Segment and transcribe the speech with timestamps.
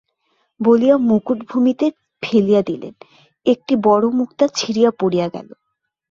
[0.59, 1.85] বলিয়া মুকুট ভূমিতে
[2.23, 2.93] ফেলিয়া দিলেন,
[3.45, 5.49] একটি বড়ো মুক্তা ছিঁড়িয়া পড়িয়া গেল।